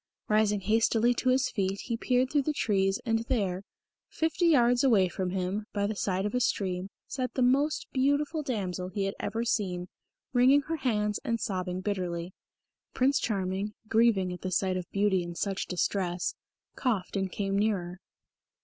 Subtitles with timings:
[0.27, 3.61] Rising hastily to his feet he peered through the trees, and there,
[4.09, 8.41] fifty yards away from him, by the side of a stream sat the most beautiful
[8.41, 9.89] damsel he had ever seen,
[10.33, 12.33] wringing her hands and sobbing bitterly.
[12.95, 16.33] Prince Charming, grieving at the sight of beauty in such distress,
[16.75, 17.99] coughed and came nearer.